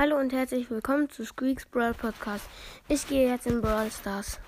Hallo 0.00 0.16
und 0.16 0.32
herzlich 0.32 0.70
willkommen 0.70 1.10
zu 1.10 1.26
Squeaks 1.26 1.66
Brawl 1.66 1.92
Podcast. 1.92 2.44
Ich 2.86 3.08
gehe 3.08 3.28
jetzt 3.28 3.48
in 3.48 3.60
Brawl 3.60 3.90
Stars. 3.90 4.38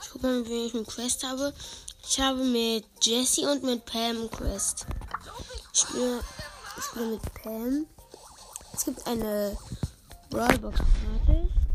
Ich 0.00 0.10
gucke 0.10 0.26
mal, 0.26 0.46
wie 0.46 0.64
ich 0.64 0.74
eine 0.74 0.84
Quest 0.84 1.22
habe. 1.24 1.52
Ich 2.08 2.18
habe 2.18 2.42
mit 2.42 2.86
Jessie 3.02 3.44
und 3.44 3.62
mit 3.64 3.84
Pam 3.84 4.16
eine 4.16 4.28
Quest. 4.28 4.86
Ich 5.74 5.80
spiele, 5.80 6.20
ich 6.78 6.84
spiele 6.84 7.06
mit 7.06 7.34
Pam. 7.34 7.86
Es 8.72 8.86
gibt 8.86 9.06
eine 9.06 9.58
Brawlbox 10.30 10.78
gratis. 10.78 11.69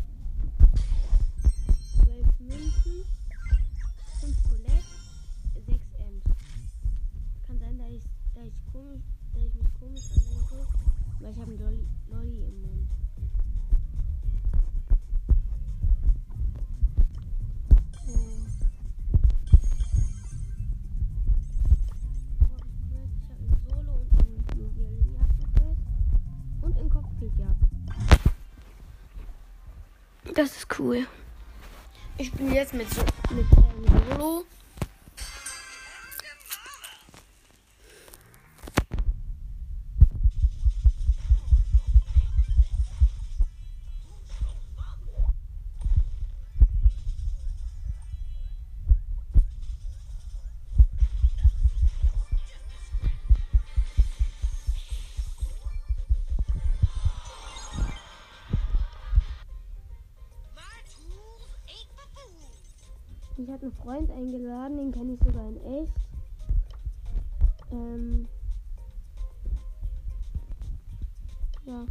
Dass 8.36 8.44
ich, 8.44 8.52
komisch, 8.70 9.02
dass 9.32 9.44
ich 9.44 9.54
mich 9.54 9.74
komisch 9.80 10.02
anhöre, 10.12 10.66
weil 11.20 11.32
ich 11.32 11.38
habe 11.38 11.50
einen 11.52 11.58
Lolli, 11.58 11.86
Lolli 12.10 12.44
im 12.44 12.62
Mund. 12.62 12.90
Das 30.34 30.54
ist 30.54 30.78
cool. 30.78 31.06
Ich 32.18 32.30
bin 32.32 32.52
jetzt 32.52 32.74
mit, 32.74 32.90
so 32.90 33.00
mit 33.34 33.46
ähm, 33.56 34.10
Solo. 34.10 34.45
Ich 63.46 63.52
habe 63.52 63.62
einen 63.62 63.72
Freund 63.74 64.10
eingeladen, 64.10 64.76
den 64.76 64.90
kenne 64.90 65.12
ich 65.12 65.20
sogar 65.20 65.48
in 65.48 65.56
echt. 65.60 65.92
Ähm. 67.70 68.26
Ja. 71.64 71.86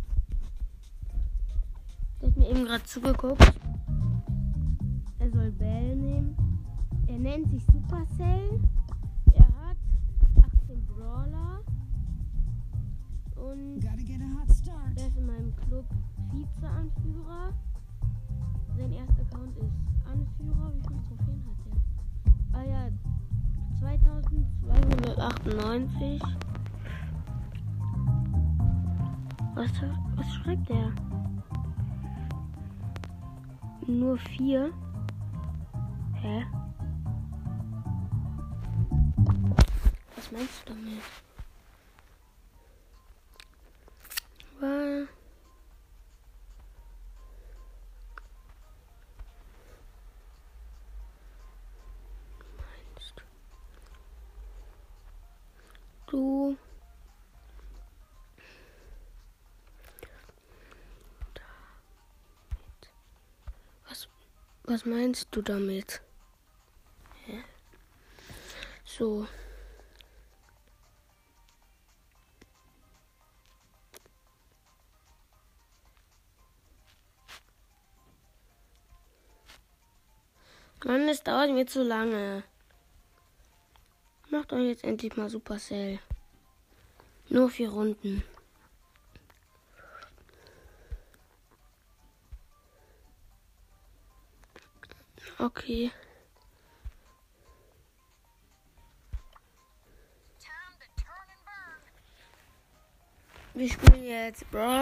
Der 2.20 2.28
hat 2.28 2.36
mir 2.36 2.50
eben 2.50 2.66
gerade 2.66 2.84
zugeguckt. 2.84 3.54
Er 5.20 5.32
soll 5.32 5.50
Bell 5.52 5.96
nehmen. 5.96 6.36
Er 7.08 7.20
nennt 7.20 7.50
sich 7.50 7.64
Supercell. 7.68 8.60
Er 9.32 9.48
hat 9.48 9.78
18 10.62 10.86
Brawler. 10.88 11.62
Und 13.38 13.82
er 13.86 15.08
ist 15.08 15.18
in 15.18 15.26
meinem 15.26 15.56
Club 15.56 15.86
Vize-Anführer. 16.32 17.54
Sein 18.78 18.92
erster 18.92 19.22
Account 19.22 19.58
ist 19.58 19.95
Anführer. 20.12 20.74
Wie 20.74 20.82
viele 20.88 21.02
Trophäen 21.04 21.42
hat 21.46 21.60
er? 21.66 21.76
Ah 22.60 22.64
ja, 22.64 22.90
2298. 23.80 26.22
Was, 29.56 29.72
was 30.16 30.34
schreibt 30.34 30.70
er? 30.70 30.92
Nur 33.88 34.18
vier. 34.18 34.74
Hä? 36.16 36.46
Was 40.16 40.32
meinst 40.32 40.68
du 40.68 40.74
damit? 40.74 41.02
Weil. 44.60 45.08
Du? 56.16 56.58
Was, 63.90 64.08
was 64.64 64.86
meinst 64.86 65.28
du 65.32 65.42
damit? 65.42 66.02
Hä? 67.26 67.44
So. 68.86 69.28
Mann, 80.86 81.10
es 81.10 81.24
dauert 81.24 81.50
mir 81.52 81.66
zu 81.66 81.82
lange. 81.82 82.44
Macht 84.36 84.52
euch 84.52 84.68
jetzt 84.68 84.84
endlich 84.84 85.16
mal 85.16 85.30
Supercell. 85.30 85.98
Nur 87.30 87.50
vier 87.50 87.70
Runden. 87.70 88.22
Okay. 95.40 95.90
Wir 103.54 103.70
spielen 103.70 104.04
jetzt 104.04 104.52
Brawl. 104.52 104.82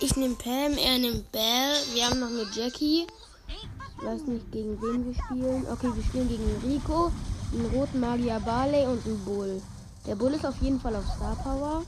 Ich 0.00 0.16
nehme 0.16 0.34
Pam, 0.34 0.76
er 0.76 0.98
nimmt 0.98 1.32
Bell. 1.32 1.76
Wir 1.94 2.04
haben 2.04 2.20
noch 2.20 2.28
eine 2.28 2.46
Jackie. 2.52 3.06
Ich 3.48 4.04
weiß 4.04 4.22
nicht, 4.24 4.52
gegen 4.52 4.80
wen 4.82 5.06
wir 5.06 5.14
spielen. 5.14 5.66
Okay, 5.66 5.90
wir 5.94 6.04
spielen 6.04 6.28
gegen 6.28 6.60
Rico, 6.62 7.10
einen 7.52 7.66
roten 7.66 8.00
Magier 8.00 8.40
Barley 8.44 8.86
und 8.86 9.04
einen 9.04 9.24
Bull. 9.24 9.62
Der 10.06 10.14
Bull 10.14 10.32
ist 10.32 10.46
auf 10.46 10.56
jeden 10.60 10.80
Fall 10.80 10.96
auf 10.96 11.04
Star 11.04 11.36
Power. 11.36 11.82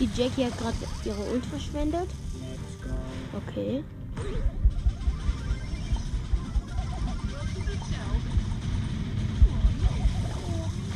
Die 0.00 0.08
Jackie 0.16 0.46
hat 0.46 0.56
gerade 0.56 0.76
ihre 1.04 1.20
Ult 1.30 1.44
verschwendet. 1.44 2.08
Okay. 3.36 3.84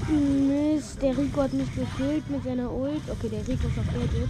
Mist, 0.09 1.03
der 1.03 1.19
Rico 1.19 1.43
hat 1.43 1.53
mich 1.53 1.69
gekillt 1.75 2.31
mit 2.31 2.45
seiner 2.45 2.73
Ult. 2.73 3.03
Okay, 3.11 3.29
der 3.29 3.47
Rico 3.47 3.69
ist 3.69 3.79
auf 3.79 3.95
Edit. 3.95 4.29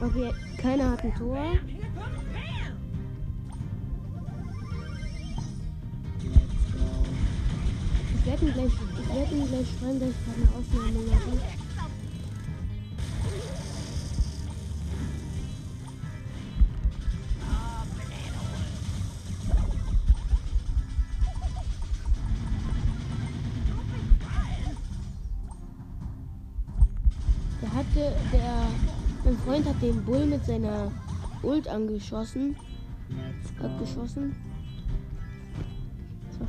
Okay, 0.00 0.32
keiner 0.56 0.90
hat 0.92 1.04
ein 1.04 1.14
Tor. 1.14 1.52
Ich 8.14 8.26
werde 8.26 8.46
ihn 8.46 8.52
gleich, 8.54 8.72
ich 8.72 9.14
werde 9.14 9.34
ihn 9.34 9.48
gleich 9.48 9.66
schreiben, 9.78 10.00
dass 10.00 10.08
ich 10.08 10.16
eine 10.34 10.48
Aufnahme 10.56 11.00
mache. 11.10 11.67
Hatte, 27.88 28.12
der, 28.32 28.66
mein 29.24 29.38
Freund 29.38 29.66
hat 29.66 29.80
den 29.82 30.04
Bull 30.04 30.26
mit 30.26 30.44
seiner 30.44 30.90
Ult 31.42 31.68
angeschossen. 31.68 32.56
Hat 33.60 33.78
geschossen. 33.78 34.36
Das 36.28 36.40
war 36.40 36.48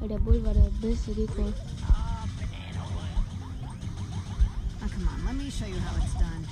Weil 0.00 0.08
der 0.08 0.18
Bull 0.18 0.44
war 0.44 0.52
der 0.52 0.70
beste 0.80 1.12
Gegner. 1.12 1.46
Oh, 4.80 4.88
come 4.88 5.08
on, 5.08 5.26
let 5.26 5.34
me 5.36 5.50
show 5.50 5.66
you 5.66 5.80
how 5.80 5.96
it's 5.96 6.14
done. 6.14 6.46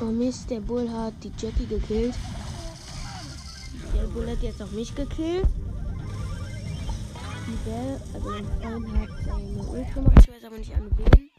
Oh 0.00 0.10
Mist, 0.12 0.50
der 0.50 0.60
Bull 0.60 0.90
hat 0.90 1.14
die 1.22 1.32
Jackie 1.38 1.66
gekillt. 1.66 2.14
Der 3.94 4.06
Bull 4.08 4.28
hat 4.28 4.42
jetzt 4.42 4.60
auch 4.62 4.70
mich 4.72 4.94
gekillt. 4.94 5.46
Bell, 7.64 8.00
also 8.12 8.28
mein 8.28 8.44
Freund 8.44 8.88
hat 9.00 9.08
seine 9.24 9.62
Ult 9.62 9.94
gemacht. 9.94 10.18
Ich 10.18 10.28
weiß 10.28 10.44
aber 10.44 10.58
nicht 10.58 10.74
an 10.74 10.90
wen. 10.96 11.30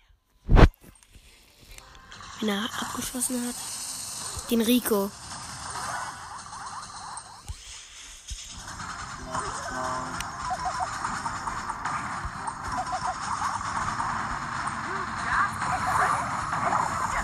Wenn 2.39 2.49
er 2.49 2.63
abgeschossen 2.79 3.45
hat. 3.45 3.55
Den 4.49 4.61
Rico. 4.61 5.11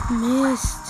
Mist. 0.09 0.82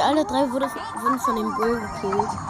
Wir 0.00 0.06
alle 0.06 0.24
drei 0.24 0.50
wurde, 0.50 0.66
wurden 1.02 1.18
von 1.20 1.36
dem 1.36 1.54
Bull 1.56 1.80
gekillt. 1.80 2.49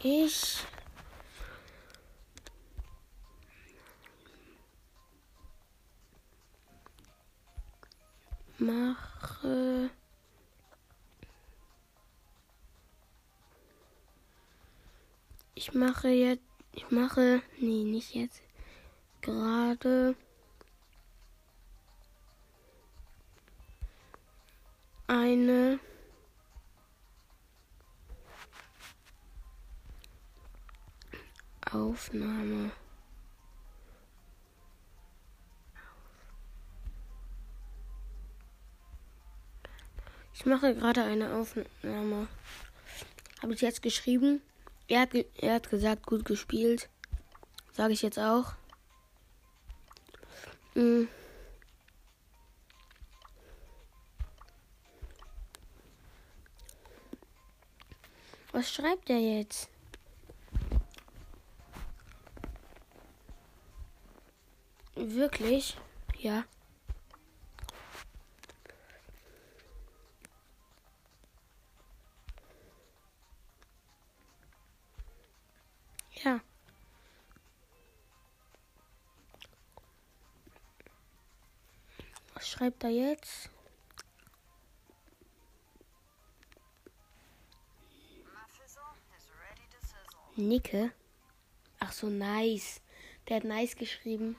Ich 0.00 0.64
mache 8.58 9.90
ich 15.56 15.74
mache 15.74 16.08
jetzt 16.08 16.44
ich 16.72 16.90
mache 16.92 17.42
nee 17.58 17.82
nicht 17.82 18.14
jetzt 18.14 18.40
gerade 19.20 20.14
eine 25.08 25.80
Aufnahme. 31.72 32.70
Ich 40.34 40.46
mache 40.46 40.74
gerade 40.74 41.02
eine 41.02 41.34
Aufnahme. 41.34 42.28
Habe 43.42 43.54
ich 43.54 43.60
jetzt 43.60 43.82
geschrieben? 43.82 44.40
Er 44.86 45.00
hat, 45.00 45.10
ge 45.10 45.26
er 45.36 45.54
hat 45.54 45.68
gesagt, 45.68 46.06
gut 46.06 46.24
gespielt. 46.24 46.88
Sage 47.72 47.92
ich 47.92 48.02
jetzt 48.02 48.18
auch. 48.18 48.54
Hm. 50.74 51.08
Was 58.52 58.72
schreibt 58.72 59.10
er 59.10 59.18
jetzt? 59.18 59.68
Wirklich? 65.18 65.76
Ja. 66.20 66.44
Ja. 76.22 76.40
Was 82.34 82.48
schreibt 82.48 82.84
er 82.84 82.90
jetzt? 82.90 83.50
Nicke. 90.36 90.92
Ach 91.80 91.90
so, 91.90 92.06
nice. 92.06 92.80
Der 93.26 93.38
hat 93.38 93.44
nice 93.44 93.74
geschrieben. 93.74 94.36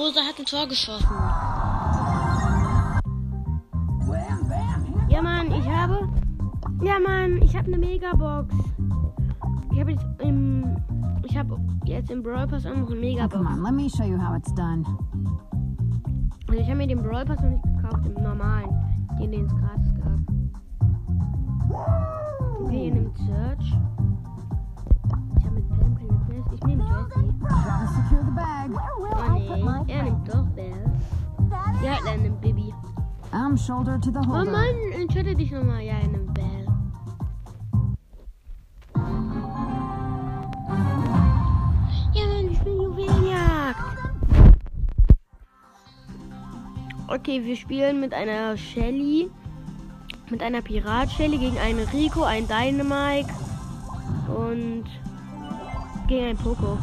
Rosa 0.00 0.20
hat 0.22 0.38
ein 0.38 0.46
Tor 0.46 0.66
geschossen. 0.66 1.06
Ja, 5.10 5.20
Mann, 5.20 5.52
ich 5.52 5.68
habe. 5.68 6.08
Ja, 6.82 6.98
Mann, 6.98 7.42
ich 7.42 7.54
habe 7.54 7.66
eine 7.66 7.76
Megabox. 7.76 8.54
Ich 9.72 9.78
habe 9.78 9.90
jetzt 9.90 10.06
im. 10.20 10.74
Ich 11.26 11.36
habe 11.36 11.58
jetzt 11.84 12.10
im 12.10 12.22
Brawl 12.22 12.46
Pass 12.46 12.64
auch 12.64 12.74
noch 12.74 12.86
eine 12.86 12.96
Oh, 12.96 13.00
Megabox. 13.00 13.34
come 13.34 13.46
on, 13.50 13.62
let 13.62 13.74
me 13.74 13.90
show 13.90 14.04
you 14.04 14.16
how 14.18 14.34
it's 14.34 14.54
done. 14.54 14.86
Also 16.48 16.62
ich 16.62 16.66
habe 16.66 16.76
mir 16.78 16.86
den 16.86 17.02
Brawl 17.02 17.26
Pass 17.26 17.38
noch 17.42 17.50
nicht 17.50 17.62
gekauft, 17.62 18.06
im 18.06 18.22
normalen. 18.22 18.70
Den, 19.20 19.32
den 19.32 19.44
es 19.44 19.54
gratis 19.54 19.94
gab. 19.96 20.18
Okay, 22.62 22.86
ihr 22.86 22.94
nehmt 22.94 23.18
Search. 23.18 23.74
Ich 25.50 25.56
habe 25.56 25.60
mit 25.60 25.68
Pam 25.68 25.96
keine 25.96 26.18
Quest. 26.26 26.52
Ich 26.54 26.62
nehme 26.64 26.84
Jessie. 26.84 27.32
Gotta 27.40 27.86
secure 27.88 28.24
the 28.24 28.30
bag. 28.30 28.70
Oh 28.98 29.32
nee, 29.32 29.92
er 29.92 30.02
nimmt 30.04 30.28
doch 30.28 30.46
Bell. 30.54 30.92
Ja, 31.82 31.98
er 32.06 32.18
nimmt 32.18 32.40
Bibi. 32.40 32.72
I'm 33.32 33.56
shoulder 33.56 33.98
to 34.00 34.10
the 34.12 34.18
Oh 34.18 34.26
holder. 34.26 34.52
Mann, 34.52 34.92
entscheide 34.92 35.34
dich 35.34 35.50
nochmal. 35.50 35.82
Ja, 35.82 35.94
er 35.94 36.08
nimmt 36.08 36.34
Bell. 36.34 36.66
Ja, 42.12 42.26
Mann, 42.26 42.48
ich 42.50 42.58
spiele 42.58 42.82
Juwelenjagd. 42.82 43.76
Okay, 47.08 47.44
wir 47.44 47.56
spielen 47.56 47.98
mit 48.00 48.14
einer 48.14 48.56
Shelly, 48.56 49.30
mit 50.30 50.42
einer 50.42 50.62
Pirat-Shelly 50.62 51.38
gegen 51.38 51.58
einen 51.58 51.88
Rico, 51.88 52.22
einen 52.22 52.46
Dynamike 52.46 53.34
und 54.28 54.84
gegen 56.10 56.24
einen 56.26 56.38
Poco. 56.38 56.76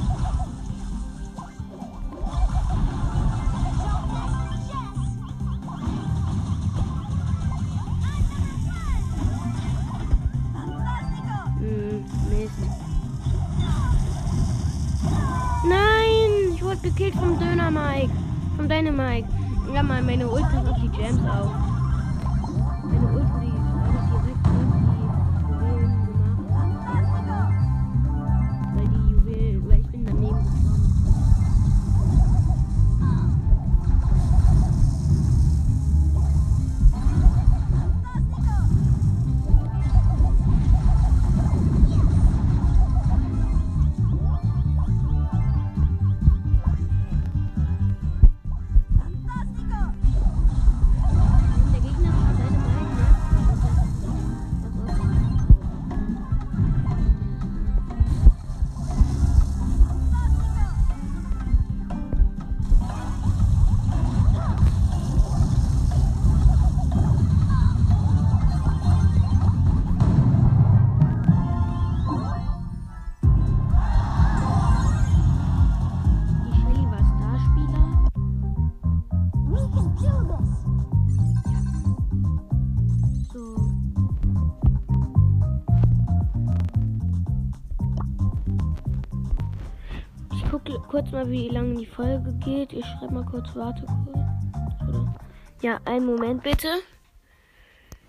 Hm, 11.60 12.06
Mist. 12.30 12.54
Nein, 15.68 16.54
ich 16.54 16.64
wurde 16.64 16.78
gekillt 16.78 17.16
vom 17.16 17.38
Döner 17.38 17.70
Mike. 17.70 18.10
Vom 18.56 18.70
Dynamike. 18.70 19.28
Ja, 19.74 19.84
mal 19.84 20.02
meine 20.02 20.30
Ult 20.30 20.46
auf 20.46 20.80
die 20.82 20.90
Gems 20.90 21.20
auf. 21.30 21.67
Gucke 90.50 90.80
kurz 90.88 91.12
mal, 91.12 91.30
wie 91.30 91.50
lange 91.50 91.76
die 91.76 91.86
Folge 91.86 92.34
geht. 92.44 92.74
Ich 92.74 92.86
schreibe 92.86 93.14
mal 93.14 93.26
kurz, 93.26 93.48
warte 93.56 93.86
kurz. 93.86 94.90
Oder? 94.90 95.16
Ja, 95.62 95.80
einen 95.86 96.06
Moment 96.06 96.44
bitte. 96.44 96.70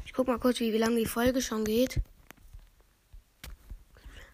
Ich 0.04 0.12
guck 0.12 0.26
mal 0.26 0.38
kurz, 0.38 0.60
wie, 0.60 0.72
wie 0.72 0.78
lange 0.78 0.96
die 0.96 1.06
Folge 1.06 1.42
schon 1.42 1.64
geht. 1.64 2.00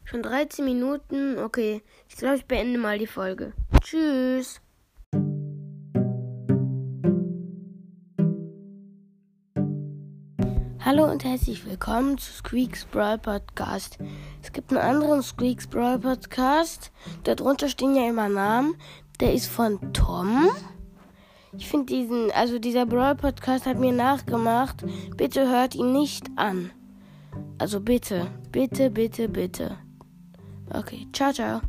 Schon 0.04 0.22
13 0.22 0.64
Minuten. 0.64 1.38
Okay, 1.38 1.82
ich 2.08 2.16
glaube, 2.16 2.36
ich 2.36 2.44
beende 2.44 2.78
mal 2.78 2.98
die 2.98 3.06
Folge. 3.06 3.52
Tschüss. 3.80 4.60
Hallo 10.84 11.10
und 11.10 11.24
herzlich 11.24 11.64
willkommen 11.64 12.18
zu 12.18 12.30
Squeaks 12.30 12.84
Brawl 12.84 13.16
Podcast. 13.16 13.96
Es 14.42 14.52
gibt 14.52 14.70
einen 14.70 14.82
anderen 14.82 15.22
Squeaks 15.22 15.66
Brawl 15.66 15.98
Podcast. 15.98 16.92
Darunter 17.22 17.70
stehen 17.70 17.96
ja 17.96 18.06
immer 18.06 18.28
Namen. 18.28 18.74
Der 19.18 19.32
ist 19.32 19.46
von 19.46 19.94
Tom. 19.94 20.50
Ich 21.56 21.68
finde 21.68 21.86
diesen, 21.86 22.30
also 22.32 22.58
dieser 22.58 22.84
Brawl 22.84 23.14
Podcast 23.14 23.64
hat 23.64 23.78
mir 23.78 23.94
nachgemacht. 23.94 24.84
Bitte 25.16 25.48
hört 25.48 25.74
ihn 25.74 25.94
nicht 25.94 26.26
an. 26.36 26.70
Also 27.56 27.80
bitte, 27.80 28.26
bitte, 28.52 28.90
bitte, 28.90 29.30
bitte. 29.30 29.78
Okay, 30.70 31.06
ciao, 31.14 31.32
ciao. 31.32 31.62